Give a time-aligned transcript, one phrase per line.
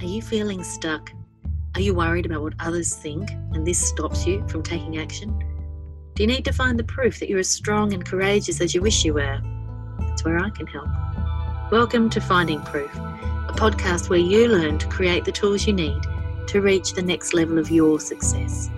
[0.00, 1.12] Are you feeling stuck?
[1.74, 5.38] Are you worried about what others think and this stops you from taking action?
[6.14, 8.80] Do you need to find the proof that you're as strong and courageous as you
[8.80, 9.38] wish you were?
[9.98, 10.88] That's where I can help.
[11.70, 16.00] Welcome to Finding Proof, a podcast where you learn to create the tools you need
[16.46, 18.70] to reach the next level of your success.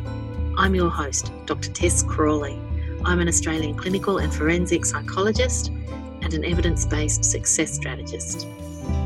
[0.59, 1.71] I'm your host, Dr.
[1.71, 2.59] Tess Crawley.
[3.05, 8.45] I'm an Australian clinical and forensic psychologist and an evidence based success strategist.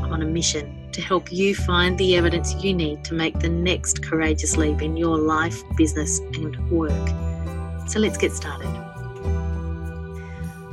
[0.01, 3.49] I'm on a mission to help you find the evidence you need to make the
[3.49, 7.07] next courageous leap in your life, business, and work.
[7.87, 8.67] So let's get started.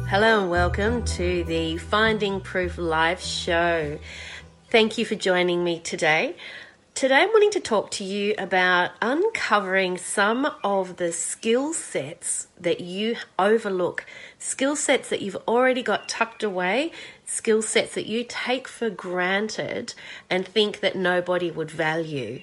[0.09, 3.99] Hello and welcome to the Finding Proof Live show.
[4.71, 6.37] Thank you for joining me today.
[6.95, 12.79] Today, I'm wanting to talk to you about uncovering some of the skill sets that
[12.79, 14.07] you overlook,
[14.39, 16.93] skill sets that you've already got tucked away,
[17.25, 19.95] skill sets that you take for granted
[20.29, 22.43] and think that nobody would value.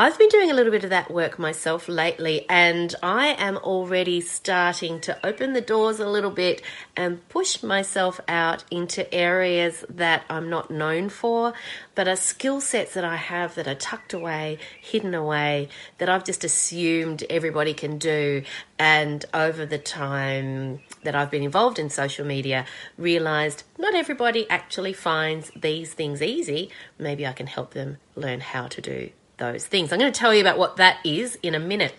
[0.00, 4.22] I've been doing a little bit of that work myself lately, and I am already
[4.22, 6.62] starting to open the doors a little bit
[6.96, 11.52] and push myself out into areas that I'm not known for,
[11.94, 16.24] but are skill sets that I have that are tucked away, hidden away, that I've
[16.24, 18.42] just assumed everybody can do.
[18.78, 22.64] And over the time that I've been involved in social media,
[22.96, 26.70] realized not everybody actually finds these things easy.
[26.98, 29.92] Maybe I can help them learn how to do those things.
[29.92, 31.94] I'm going to tell you about what that is in a minute.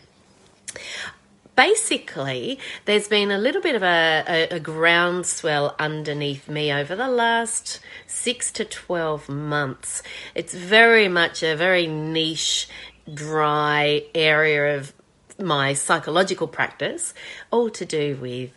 [1.57, 7.09] Basically, there's been a little bit of a, a, a groundswell underneath me over the
[7.09, 10.01] last six to 12 months.
[10.33, 12.69] It's very much a very niche,
[13.13, 14.93] dry area of
[15.37, 17.13] my psychological practice,
[17.51, 18.51] all to do with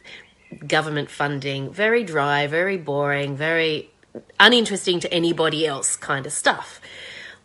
[0.68, 3.90] government funding, very dry, very boring, very
[4.38, 6.80] uninteresting to anybody else kind of stuff.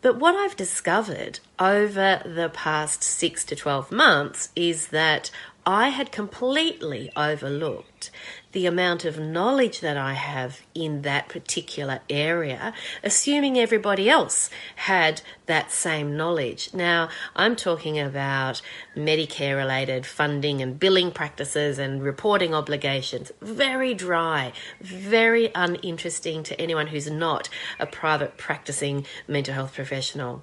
[0.02, 5.30] But what I've discovered over the past six to 12 months is that
[5.66, 8.10] I had completely overlooked
[8.52, 12.72] the amount of knowledge that I have in that particular area,
[13.02, 16.74] assuming everybody else had that same knowledge.
[16.74, 18.60] Now, I'm talking about
[18.96, 23.30] Medicare related funding and billing practices and reporting obligations.
[23.40, 30.42] Very dry, very uninteresting to anyone who's not a private practicing mental health professional.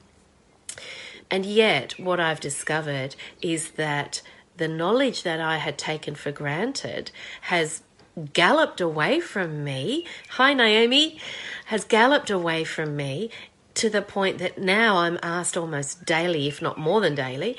[1.29, 4.22] And yet, what I've discovered is that
[4.56, 7.84] the knowledge that I had taken for granted has
[8.33, 10.05] galloped away from me.
[10.31, 11.19] Hi, Naomi,
[11.66, 13.29] has galloped away from me
[13.75, 17.57] to the point that now I'm asked almost daily, if not more than daily,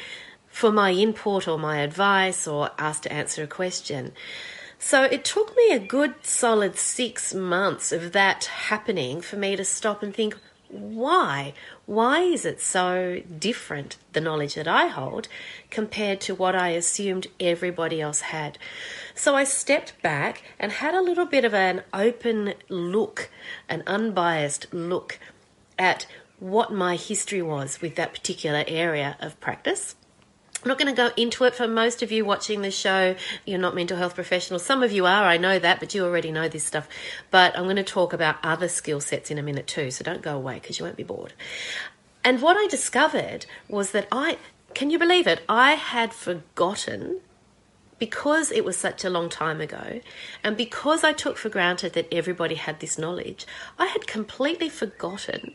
[0.48, 4.12] for my input or my advice or asked to answer a question.
[4.80, 9.64] So it took me a good solid six months of that happening for me to
[9.64, 10.36] stop and think,
[10.68, 11.54] why?
[11.86, 15.28] Why is it so different, the knowledge that I hold,
[15.70, 18.58] compared to what I assumed everybody else had?
[19.14, 23.30] So I stepped back and had a little bit of an open look,
[23.68, 25.18] an unbiased look
[25.78, 26.06] at
[26.38, 29.96] what my history was with that particular area of practice
[30.62, 33.14] I'm not going to go into it for most of you watching the show.
[33.46, 34.64] You're not mental health professionals.
[34.64, 36.88] Some of you are, I know that, but you already know this stuff.
[37.30, 40.22] But I'm going to talk about other skill sets in a minute too, so don't
[40.22, 41.32] go away because you won't be bored.
[42.24, 44.38] And what I discovered was that I,
[44.74, 45.42] can you believe it?
[45.48, 47.20] I had forgotten
[48.00, 50.00] because it was such a long time ago,
[50.44, 53.46] and because I took for granted that everybody had this knowledge,
[53.78, 55.54] I had completely forgotten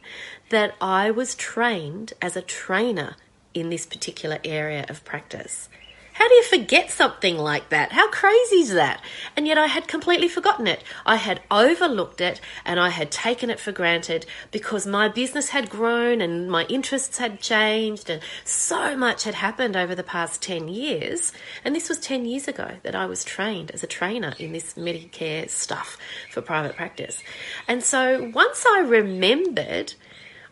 [0.49, 3.15] that I was trained as a trainer
[3.53, 5.69] in this particular area of practice.
[6.13, 7.91] How do you forget something like that?
[7.91, 9.03] How crazy is that?
[9.35, 10.83] And yet I had completely forgotten it.
[11.07, 15.71] I had overlooked it and I had taken it for granted because my business had
[15.71, 20.67] grown and my interests had changed and so much had happened over the past 10
[20.67, 21.33] years.
[21.65, 24.75] And this was 10 years ago that I was trained as a trainer in this
[24.75, 25.97] Medicare stuff
[26.31, 27.23] for private practice.
[27.67, 29.95] And so once I remembered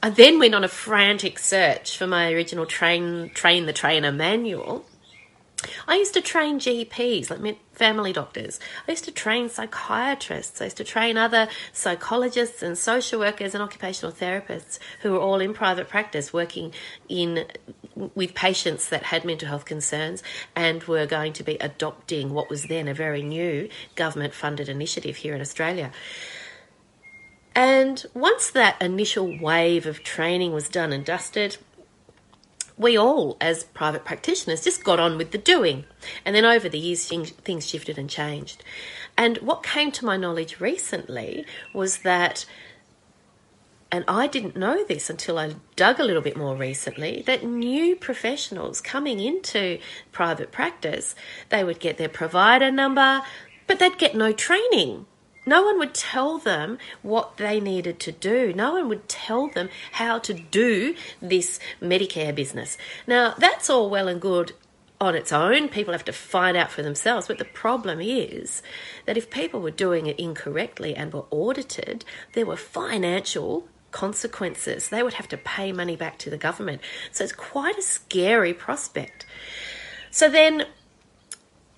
[0.03, 4.85] I then went on a frantic search for my original train train the trainer manual.
[5.87, 8.59] I used to train GPs, like family doctors.
[8.87, 10.59] I used to train psychiatrists.
[10.59, 15.39] I used to train other psychologists and social workers and occupational therapists who were all
[15.39, 16.73] in private practice working
[17.07, 17.45] in
[17.95, 20.23] with patients that had mental health concerns
[20.55, 25.17] and were going to be adopting what was then a very new government funded initiative
[25.17, 25.91] here in Australia.
[27.53, 31.57] And once that initial wave of training was done and dusted,
[32.77, 35.85] we all, as private practitioners, just got on with the doing.
[36.25, 38.63] And then over the years, things shifted and changed.
[39.17, 42.45] And what came to my knowledge recently was that
[43.91, 47.97] and I didn't know this until I dug a little bit more recently, that new
[47.97, 49.79] professionals coming into
[50.13, 51.13] private practice,
[51.49, 53.21] they would get their provider number,
[53.67, 55.07] but they'd get no training.
[55.45, 58.53] No one would tell them what they needed to do.
[58.53, 62.77] No one would tell them how to do this Medicare business.
[63.07, 64.53] Now, that's all well and good
[64.99, 65.67] on its own.
[65.67, 67.27] People have to find out for themselves.
[67.27, 68.61] But the problem is
[69.07, 74.89] that if people were doing it incorrectly and were audited, there were financial consequences.
[74.89, 76.81] They would have to pay money back to the government.
[77.11, 79.25] So it's quite a scary prospect.
[80.11, 80.65] So then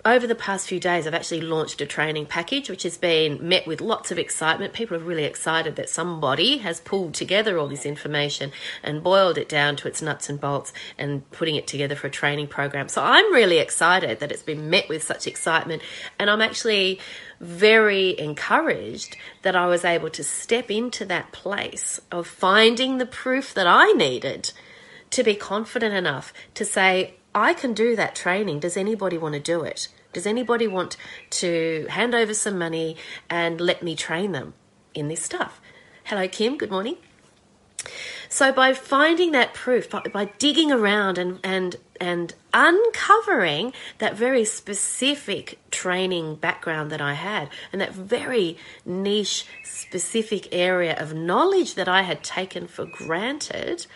[0.04, 3.66] over the past few days, I've actually launched a training package which has been met
[3.66, 4.74] with lots of excitement.
[4.74, 8.52] People are really excited that somebody has pulled together all this information
[8.82, 12.10] and boiled it down to its nuts and bolts and putting it together for a
[12.10, 12.88] training program.
[12.88, 15.80] So I'm really excited that it's been met with such excitement,
[16.18, 17.00] and I'm actually
[17.40, 23.54] very encouraged that I was able to step into that place of finding the proof
[23.54, 24.52] that I needed
[25.10, 28.60] to be confident enough to say, I can do that training.
[28.60, 29.88] Does anybody want to do it?
[30.12, 30.96] Does anybody want
[31.30, 32.96] to hand over some money
[33.28, 34.54] and let me train them
[34.94, 35.60] in this stuff?
[36.04, 36.56] Hello, Kim.
[36.56, 36.96] Good morning.
[38.28, 44.44] So by finding that proof, by, by, digging around and, and and uncovering that very
[44.44, 51.88] specific training background that I had and that very niche specific area of knowledge that
[51.88, 53.86] I had taken for granted,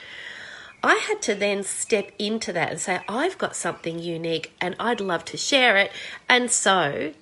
[0.82, 5.00] I had to then step into that and say, I've got something unique and I'd
[5.00, 5.90] love to share it.
[6.28, 7.12] And so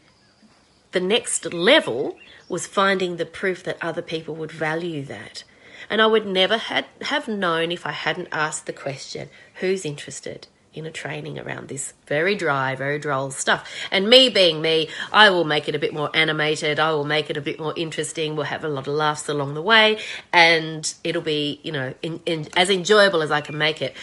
[0.93, 2.19] the next level
[2.49, 5.45] was finding the proof that other people would value that.
[5.89, 9.29] And I would never had, have known if I hadn't asked the question
[9.61, 10.47] who's interested?
[10.77, 13.69] In a training around this very dry, very droll stuff.
[13.91, 16.79] And me being me, I will make it a bit more animated.
[16.79, 18.37] I will make it a bit more interesting.
[18.37, 19.99] We'll have a lot of laughs along the way,
[20.33, 23.97] and it'll be, you know, in, in, as enjoyable as I can make it.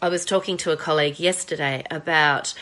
[0.00, 2.54] I was talking to a colleague yesterday about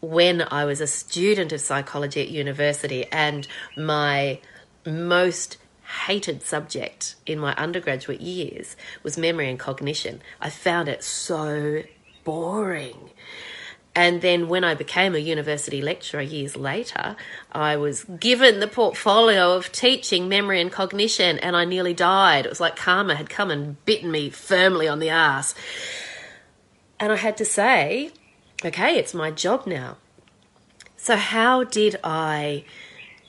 [0.00, 3.46] when I was a student of psychology at university, and
[3.76, 4.40] my
[4.84, 5.58] most
[6.06, 10.22] hated subject in my undergraduate years was memory and cognition.
[10.40, 11.82] I found it so
[12.24, 13.10] boring.
[13.94, 17.14] And then when I became a university lecturer years later,
[17.52, 22.46] I was given the portfolio of teaching memory and cognition, and I nearly died.
[22.46, 25.54] It was like karma had come and bitten me firmly on the ass.
[26.98, 28.12] And I had to say,
[28.64, 29.98] okay, it's my job now.
[30.96, 32.64] So, how did I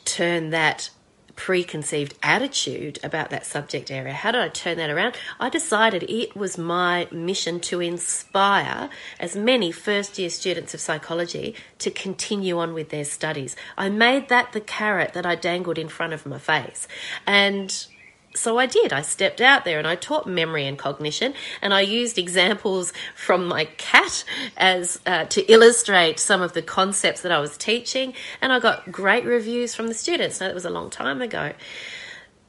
[0.05, 0.91] turn that
[1.35, 4.13] preconceived attitude about that subject area.
[4.13, 5.15] How did I turn that around?
[5.39, 8.89] I decided it was my mission to inspire
[9.19, 13.55] as many first year students of psychology to continue on with their studies.
[13.77, 16.87] I made that the carrot that I dangled in front of my face.
[17.25, 17.87] And
[18.35, 18.91] so I did.
[18.91, 23.47] I stepped out there and I taught memory and cognition, and I used examples from
[23.47, 24.23] my cat
[24.57, 28.91] as uh, to illustrate some of the concepts that I was teaching, and I got
[28.91, 30.39] great reviews from the students.
[30.39, 31.53] Now that was a long time ago,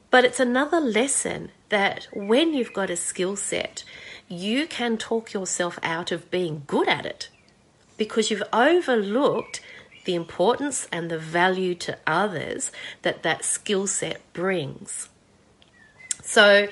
[0.09, 3.83] but it's another lesson that when you've got a skill set,
[4.27, 7.29] you can talk yourself out of being good at it
[7.97, 9.61] because you've overlooked
[10.05, 12.71] the importance and the value to others
[13.01, 15.09] that that skill set brings.
[16.25, 16.67] So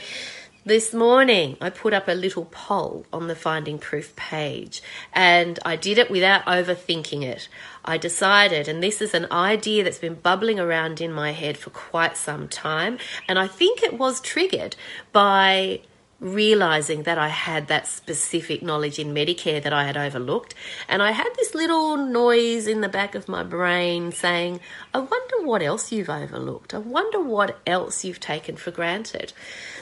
[0.66, 4.82] this morning I put up a little poll on the Finding Proof page
[5.14, 7.48] and I did it without overthinking it.
[7.86, 11.70] I decided, and this is an idea that's been bubbling around in my head for
[11.70, 12.98] quite some time,
[13.28, 14.76] and I think it was triggered
[15.12, 15.82] by
[16.24, 20.56] realizing that I had that specific knowledge in Medicare that I had overlooked.
[20.88, 24.62] And I had this little noise in the back of my brain saying,
[24.94, 26.74] I wonder what else you've overlooked.
[26.74, 29.34] I wonder what else you've taken for granted.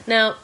[0.06, 0.36] Now,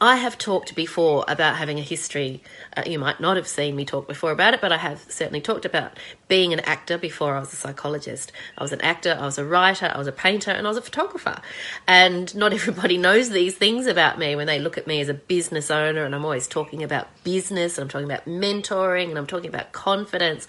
[0.00, 2.42] I have talked before about having a history.
[2.76, 5.40] Uh, you might not have seen me talk before about it, but I have certainly
[5.40, 5.98] talked about
[6.28, 8.30] being an actor before I was a psychologist.
[8.58, 10.76] I was an actor, I was a writer, I was a painter, and I was
[10.76, 11.40] a photographer.
[11.86, 15.14] And not everybody knows these things about me when they look at me as a
[15.14, 19.26] business owner, and I'm always talking about business, and I'm talking about mentoring, and I'm
[19.26, 20.46] talking about confidence.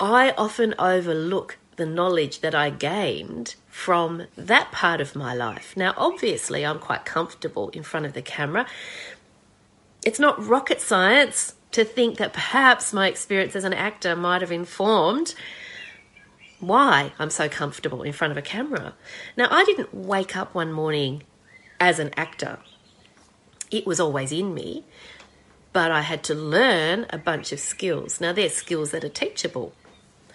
[0.00, 5.76] I often overlook the knowledge that I gained from that part of my life.
[5.76, 8.66] Now, obviously, I'm quite comfortable in front of the camera.
[10.04, 14.52] It's not rocket science to think that perhaps my experience as an actor might have
[14.52, 15.34] informed
[16.58, 18.94] why I'm so comfortable in front of a camera.
[19.36, 21.22] Now, I didn't wake up one morning
[21.78, 22.58] as an actor,
[23.70, 24.84] it was always in me,
[25.72, 28.20] but I had to learn a bunch of skills.
[28.20, 29.72] Now, they're skills that are teachable.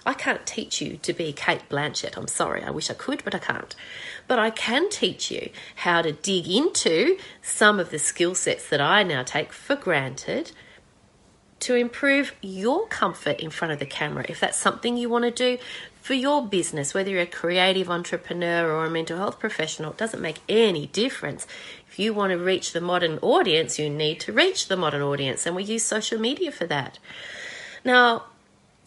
[0.06, 2.18] I can't teach you to be Cate Blanchett.
[2.18, 3.76] I'm sorry, I wish I could, but I can't.
[4.28, 8.82] But I can teach you how to dig into some of the skill sets that
[8.82, 10.52] I now take for granted
[11.60, 14.26] to improve your comfort in front of the camera.
[14.28, 15.62] If that's something you want to do
[16.02, 20.22] for your business, whether you're a creative entrepreneur or a mental health professional, it doesn't
[20.22, 21.46] make any difference.
[21.88, 25.46] If you want to reach the modern audience, you need to reach the modern audience,
[25.46, 26.98] and we use social media for that.
[27.86, 28.26] Now,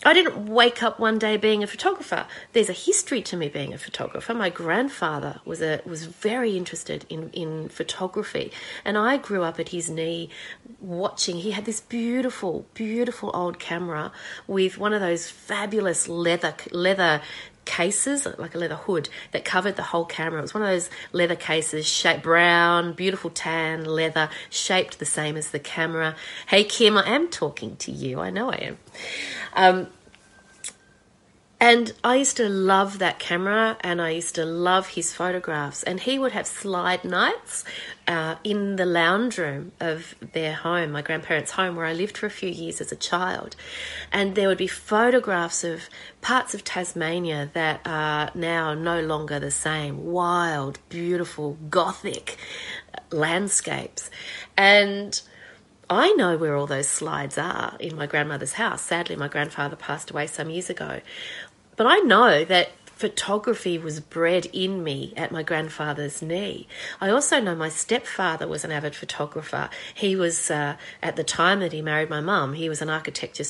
[0.03, 2.27] I didn't wake up one day being a photographer.
[2.53, 4.35] There's a history to me being a photographer.
[4.35, 8.51] My grandfather was a was very interested in in photography,
[8.85, 10.31] and I grew up at his knee,
[10.81, 11.37] watching.
[11.37, 14.13] He had this beautiful, beautiful old camera
[14.47, 17.23] with one of those fabulous leather leather
[17.65, 20.39] cases, like a leather hood that covered the whole camera.
[20.39, 25.37] It was one of those leather cases, shaped brown, beautiful tan leather, shaped the same
[25.37, 26.17] as the camera.
[26.47, 28.21] Hey Kim, I am talking to you.
[28.21, 28.79] I know I am.
[29.55, 29.87] Um,
[31.65, 35.83] and I used to love that camera and I used to love his photographs.
[35.83, 37.65] And he would have slide nights
[38.07, 42.27] uh, in the lounge room of their home, my grandparents' home, where I lived for
[42.27, 43.57] a few years as a child.
[44.13, 45.89] And there would be photographs of
[46.21, 52.37] parts of Tasmania that are now no longer the same wild, beautiful, gothic
[53.11, 54.11] landscapes.
[54.55, 55.19] And
[55.91, 58.83] I know where all those slides are in my grandmother's house.
[58.83, 61.01] Sadly, my grandfather passed away some years ago.
[61.77, 66.69] But I know that photography was bred in me at my grandfather's knee.
[67.01, 69.69] I also know my stepfather was an avid photographer.
[69.93, 73.45] He was, uh, at the time that he married my mum, he was an architecture,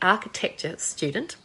[0.00, 1.36] architecture student.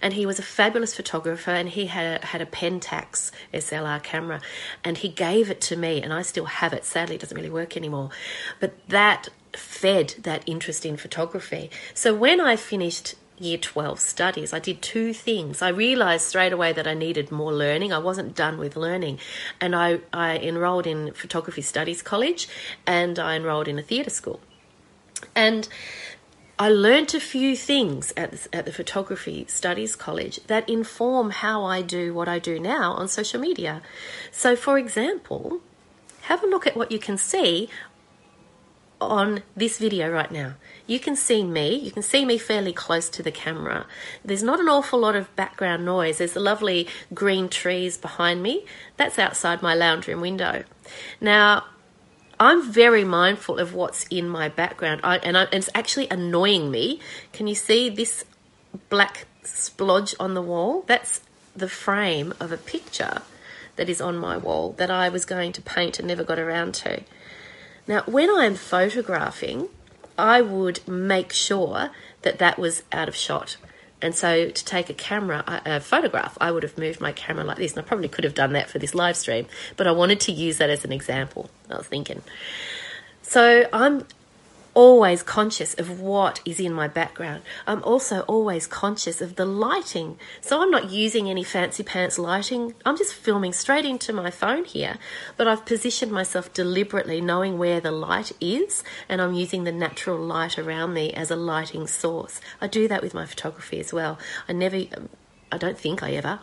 [0.00, 4.40] And he was a fabulous photographer, and he had a, had a Pentax SLR camera,
[4.82, 6.84] and he gave it to me, and I still have it.
[6.84, 8.10] Sadly, it doesn't really work anymore,
[8.58, 11.70] but that fed that interest in photography.
[11.94, 15.62] So when I finished year 12 studies, I did two things.
[15.62, 17.92] I realized straight away that I needed more learning.
[17.92, 19.18] I wasn't done with learning.
[19.60, 22.48] And I, I enrolled in Photography Studies College
[22.86, 24.40] and I enrolled in a theatre school.
[25.34, 25.68] And
[26.58, 31.82] I learnt a few things at at the Photography Studies College that inform how I
[31.82, 33.82] do what I do now on social media.
[34.30, 35.60] So, for example,
[36.22, 37.68] have a look at what you can see
[39.10, 40.54] on this video right now.
[40.86, 43.86] You can see me, you can see me fairly close to the camera.
[44.24, 46.18] There's not an awful lot of background noise.
[46.18, 48.64] There's the lovely green trees behind me.
[48.96, 50.64] That's outside my lounge room window.
[51.20, 51.64] Now,
[52.40, 56.70] I'm very mindful of what's in my background, I, and, I, and it's actually annoying
[56.70, 56.98] me.
[57.32, 58.24] Can you see this
[58.88, 60.84] black splodge on the wall?
[60.86, 61.20] That's
[61.54, 63.22] the frame of a picture
[63.76, 66.74] that is on my wall that I was going to paint and never got around
[66.74, 67.02] to.
[67.86, 69.68] Now, when I'm photographing,
[70.16, 71.90] I would make sure
[72.22, 73.56] that that was out of shot.
[74.00, 77.58] And so to take a camera, a photograph, I would have moved my camera like
[77.58, 77.72] this.
[77.72, 79.46] And I probably could have done that for this live stream,
[79.76, 81.50] but I wanted to use that as an example.
[81.70, 82.22] I was thinking.
[83.22, 84.06] So I'm
[84.74, 87.42] always conscious of what is in my background.
[87.66, 90.18] I'm also always conscious of the lighting.
[90.40, 92.74] So I'm not using any fancy pants lighting.
[92.84, 94.98] I'm just filming straight into my phone here,
[95.36, 100.18] but I've positioned myself deliberately knowing where the light is and I'm using the natural
[100.18, 102.40] light around me as a lighting source.
[102.60, 104.18] I do that with my photography as well.
[104.48, 104.82] I never
[105.50, 106.40] I don't think I ever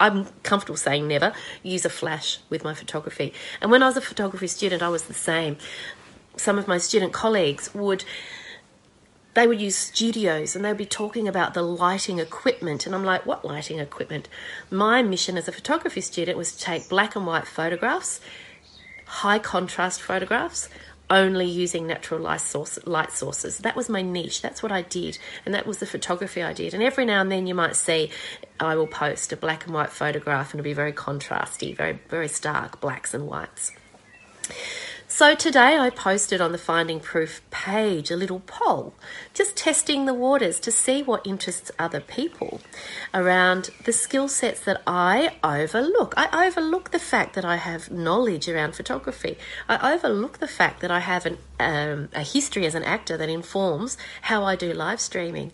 [0.00, 3.34] I'm comfortable saying never use a flash with my photography.
[3.60, 5.58] And when I was a photography student, I was the same
[6.36, 8.04] some of my student colleagues would
[9.34, 13.24] they would use studios and they'd be talking about the lighting equipment and i'm like
[13.26, 14.28] what lighting equipment
[14.70, 18.20] my mission as a photography student was to take black and white photographs
[19.06, 20.68] high contrast photographs
[21.10, 23.58] only using natural light, source, light sources.
[23.58, 24.40] That was my niche.
[24.40, 25.18] That's what I did.
[25.44, 26.72] And that was the photography I did.
[26.72, 28.10] And every now and then you might see
[28.60, 32.28] I will post a black and white photograph and it'll be very contrasty, very, very
[32.28, 33.72] stark blacks and whites.
[35.12, 38.94] So today I posted on the Finding Proof page a little poll,
[39.34, 42.60] just testing the waters to see what interests other people
[43.12, 46.14] around the skill sets that I overlook.
[46.16, 49.36] I overlook the fact that I have knowledge around photography.
[49.68, 53.28] I overlook the fact that I have an, um, a history as an actor that
[53.28, 55.50] informs how I do live streaming.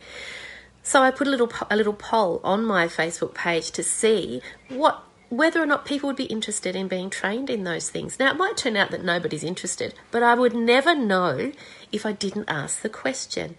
[0.83, 5.03] So I put a little a little poll on my Facebook page to see what
[5.29, 8.19] whether or not people would be interested in being trained in those things.
[8.19, 11.53] Now, it might turn out that nobody's interested, but I would never know
[11.91, 13.57] if I didn't ask the question.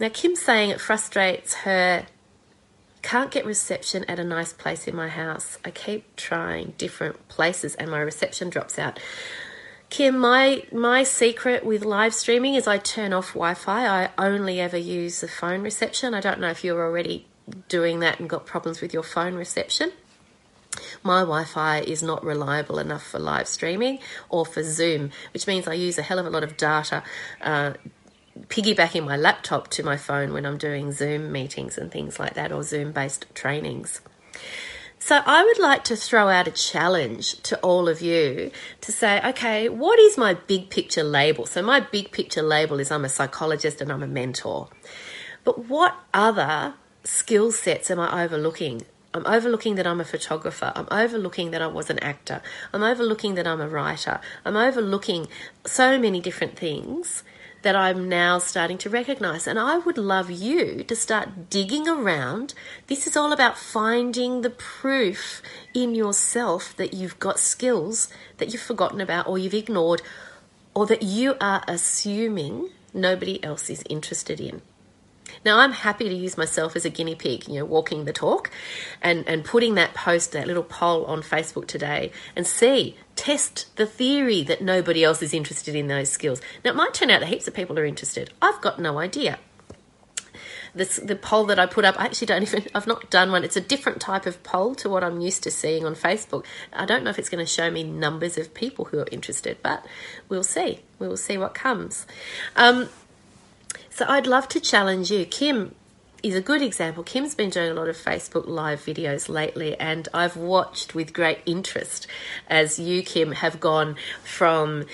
[0.00, 2.06] Now, Kim's saying it frustrates her.
[3.02, 5.58] Can't get reception at a nice place in my house.
[5.64, 8.98] I keep trying different places and my reception drops out.
[9.90, 13.86] Kim, my my secret with live streaming is I turn off Wi-Fi.
[13.86, 16.12] I only ever use the phone reception.
[16.12, 17.26] I don't know if you're already
[17.68, 19.92] doing that and got problems with your phone reception.
[21.02, 23.98] My Wi Fi is not reliable enough for live streaming
[24.28, 27.02] or for Zoom, which means I use a hell of a lot of data.
[27.40, 27.74] Uh,
[28.46, 32.52] piggybacking my laptop to my phone when I'm doing Zoom meetings and things like that,
[32.52, 34.00] or Zoom based trainings.
[35.00, 39.20] So, I would like to throw out a challenge to all of you to say,
[39.24, 41.46] okay, what is my big picture label?
[41.46, 44.68] So, my big picture label is I'm a psychologist and I'm a mentor.
[45.44, 48.82] But what other skill sets am I overlooking?
[49.18, 50.72] I'm overlooking that I'm a photographer.
[50.76, 52.40] I'm overlooking that I was an actor.
[52.72, 54.20] I'm overlooking that I'm a writer.
[54.44, 55.26] I'm overlooking
[55.66, 57.24] so many different things
[57.62, 59.48] that I'm now starting to recognize.
[59.48, 62.54] And I would love you to start digging around.
[62.86, 65.42] This is all about finding the proof
[65.74, 70.00] in yourself that you've got skills that you've forgotten about or you've ignored
[70.74, 74.62] or that you are assuming nobody else is interested in.
[75.44, 78.50] Now, I'm happy to use myself as a guinea pig, you know, walking the talk
[79.02, 83.86] and, and putting that post, that little poll on Facebook today and see, test the
[83.86, 86.40] theory that nobody else is interested in those skills.
[86.64, 88.32] Now, it might turn out that heaps of people are interested.
[88.40, 89.38] I've got no idea.
[90.74, 93.44] This, the poll that I put up, I actually don't even, I've not done one.
[93.44, 96.44] It's a different type of poll to what I'm used to seeing on Facebook.
[96.72, 99.58] I don't know if it's going to show me numbers of people who are interested,
[99.62, 99.84] but
[100.28, 100.80] we'll see.
[100.98, 102.06] We will see what comes.
[102.56, 102.88] Um,
[103.98, 105.24] so I'd love to challenge you.
[105.24, 105.74] Kim
[106.22, 107.02] is a good example.
[107.02, 111.40] Kim's been doing a lot of Facebook live videos lately, and I've watched with great
[111.46, 112.06] interest
[112.46, 114.84] as you, Kim, have gone from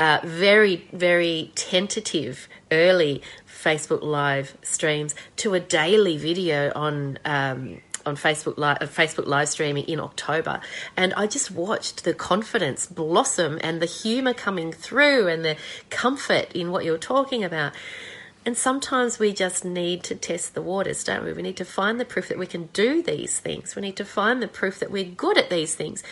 [0.00, 7.20] uh, very, very tentative early Facebook live streams to a daily video on.
[7.24, 10.62] Um, on Facebook live, Facebook live streaming in October,
[10.96, 15.56] and I just watched the confidence blossom and the humor coming through and the
[15.90, 17.74] comfort in what you're talking about.
[18.48, 21.34] And sometimes we just need to test the waters, don't we?
[21.34, 23.76] We need to find the proof that we can do these things.
[23.76, 26.02] We need to find the proof that we're good at these things.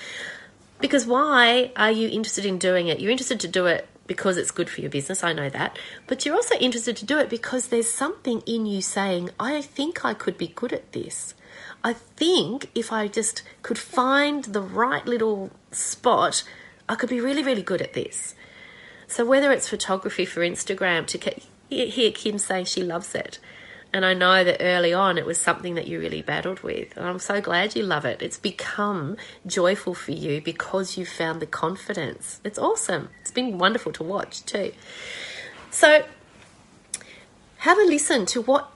[0.78, 3.00] Because why are you interested in doing it?
[3.00, 5.78] You're interested to do it because it's good for your business, I know that.
[6.06, 10.04] But you're also interested to do it because there's something in you saying, I think
[10.04, 11.32] I could be good at this.
[11.82, 16.44] I think if I just could find the right little spot,
[16.86, 18.34] I could be really, really good at this.
[19.06, 21.16] So whether it's photography for Instagram to
[21.68, 23.38] hear Kim say she loves it.
[23.92, 26.96] And I know that early on it was something that you really battled with.
[26.96, 28.20] And I'm so glad you love it.
[28.20, 32.40] It's become joyful for you because you found the confidence.
[32.44, 33.08] It's awesome.
[33.22, 34.72] It's been wonderful to watch too.
[35.70, 36.04] So
[37.58, 38.70] have a listen to what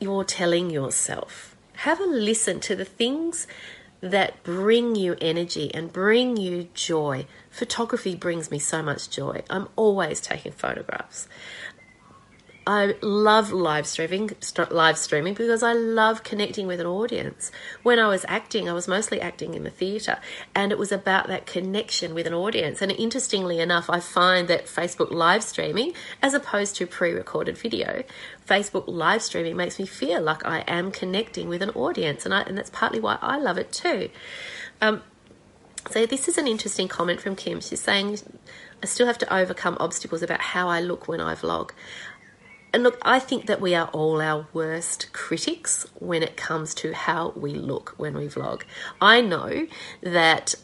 [0.00, 1.54] you're telling yourself.
[1.74, 3.46] Have a listen to the things
[4.00, 7.26] that bring you energy and bring you joy.
[7.50, 9.42] Photography brings me so much joy.
[9.48, 11.28] I'm always taking photographs.
[12.68, 14.30] I love live streaming,
[14.70, 17.52] live streaming because I love connecting with an audience.
[17.84, 20.18] When I was acting, I was mostly acting in the theatre,
[20.52, 22.82] and it was about that connection with an audience.
[22.82, 28.02] And interestingly enough, I find that Facebook live streaming, as opposed to pre-recorded video,
[28.48, 32.42] Facebook live streaming makes me feel like I am connecting with an audience, and I,
[32.42, 34.10] and that's partly why I love it too.
[34.80, 35.04] Um,
[35.88, 37.60] so this is an interesting comment from Kim.
[37.60, 38.18] She's saying,
[38.82, 41.70] I still have to overcome obstacles about how I look when I vlog.
[42.76, 46.92] And look, I think that we are all our worst critics when it comes to
[46.92, 48.64] how we look when we vlog.
[49.00, 49.66] I know
[50.02, 50.54] that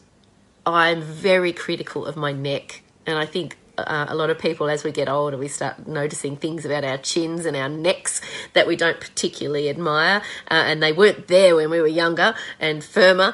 [0.63, 4.83] I'm very critical of my neck, and I think uh, a lot of people, as
[4.83, 8.21] we get older, we start noticing things about our chins and our necks
[8.53, 10.21] that we don't particularly admire,
[10.51, 13.33] uh, and they weren't there when we were younger and firmer.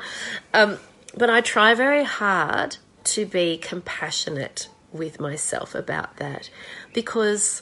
[0.54, 0.78] Um,
[1.18, 6.50] but I try very hard to be compassionate with myself about that
[6.94, 7.62] because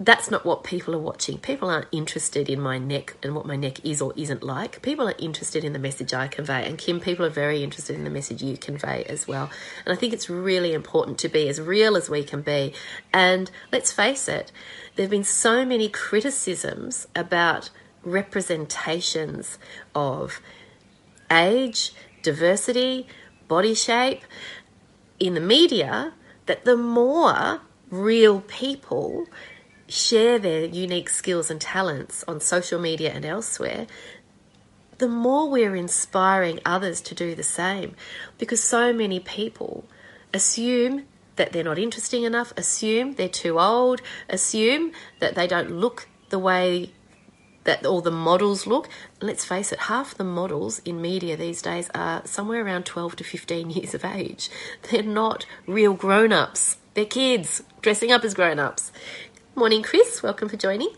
[0.00, 1.38] that's not what people are watching.
[1.38, 4.82] People aren't interested in my neck and what my neck is or isn't like.
[4.82, 6.66] People are interested in the message I convey.
[6.66, 9.50] And Kim, people are very interested in the message you convey as well.
[9.86, 12.74] And I think it's really important to be as real as we can be.
[13.12, 14.50] And let's face it,
[14.96, 17.70] there have been so many criticisms about
[18.02, 19.58] representations
[19.94, 20.40] of
[21.30, 23.06] age, diversity,
[23.46, 24.22] body shape
[25.20, 26.14] in the media
[26.46, 29.26] that the more real people
[29.88, 33.86] share their unique skills and talents on social media and elsewhere,
[34.98, 37.94] the more we're inspiring others to do the same.
[38.38, 39.84] Because so many people
[40.32, 41.04] assume
[41.36, 46.38] that they're not interesting enough, assume they're too old, assume that they don't look the
[46.38, 46.92] way
[47.64, 48.88] that all the models look.
[49.20, 53.24] Let's face it, half the models in media these days are somewhere around 12 to
[53.24, 54.50] 15 years of age.
[54.90, 58.92] They're not real grown ups, they're kids dressing up as grown ups.
[59.56, 60.20] Morning, Chris.
[60.20, 60.88] Welcome for joining.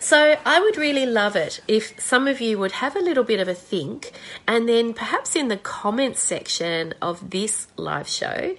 [0.00, 3.38] So, I would really love it if some of you would have a little bit
[3.38, 4.12] of a think
[4.46, 8.56] and then perhaps in the comments section of this live show,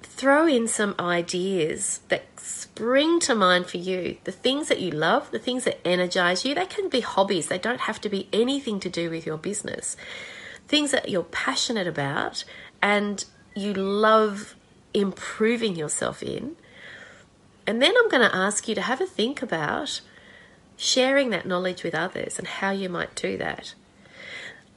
[0.00, 4.16] throw in some ideas that spring to mind for you.
[4.24, 7.48] The things that you love, the things that energize you, they can be hobbies.
[7.48, 9.98] They don't have to be anything to do with your business.
[10.66, 12.44] Things that you're passionate about
[12.80, 13.22] and
[13.54, 14.56] you love
[14.94, 16.56] improving yourself in.
[17.66, 20.00] And then I'm going to ask you to have a think about
[20.76, 23.74] sharing that knowledge with others and how you might do that.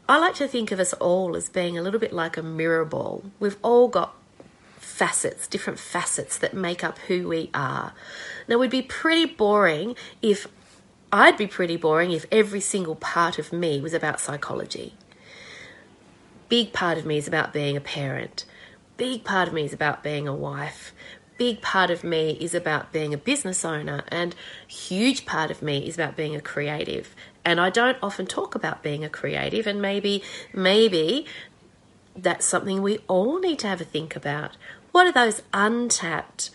[0.08, 2.86] I like to think of us all as being a little bit like a mirror
[2.86, 3.24] ball.
[3.40, 4.16] We've all got
[4.78, 7.94] facets, different facets that make up who we are.
[8.48, 10.48] Now, we'd be pretty boring if
[11.12, 14.96] I'd be pretty boring if every single part of me was about psychology.
[16.50, 18.46] Big part of me is about being a parent.
[18.96, 20.94] Big part of me is about being a wife.
[21.38, 24.36] Big part of me is about being a business owner, and
[24.68, 27.16] huge part of me is about being a creative.
[27.46, 30.24] And I don't often talk about being a creative, and maybe,
[30.54, 31.26] maybe
[32.16, 34.58] that's something we all need to have a think about.
[34.92, 36.50] What are those untapped,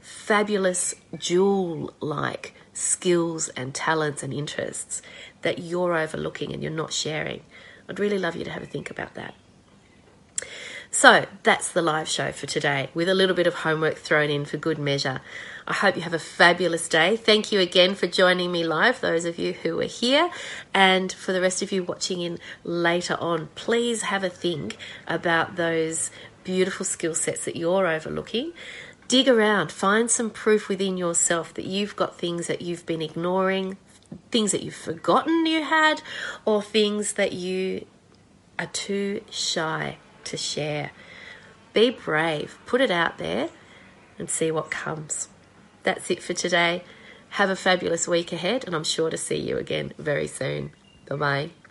[0.00, 5.02] fabulous, jewel like skills and talents and interests
[5.42, 7.42] that you're overlooking and you're not sharing?
[7.88, 9.34] I'd really love you to have a think about that.
[10.94, 14.44] So that's the live show for today with a little bit of homework thrown in
[14.44, 15.22] for good measure.
[15.66, 17.16] I hope you have a fabulous day.
[17.16, 20.30] Thank you again for joining me live, those of you who are here.
[20.74, 24.76] And for the rest of you watching in later on, please have a think
[25.06, 26.10] about those
[26.44, 28.52] beautiful skill sets that you're overlooking.
[29.08, 33.78] Dig around, find some proof within yourself that you've got things that you've been ignoring,
[34.30, 36.02] things that you've forgotten you had,
[36.44, 37.86] or things that you
[38.58, 40.90] are too shy to share.
[41.72, 43.48] Be brave, put it out there,
[44.18, 45.28] and see what comes.
[45.82, 46.84] That's it for today.
[47.30, 50.72] Have a fabulous week ahead, and I'm sure to see you again very soon.
[51.08, 51.61] Bye bye.